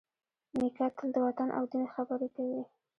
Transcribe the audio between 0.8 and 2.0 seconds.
تل د وطن او دین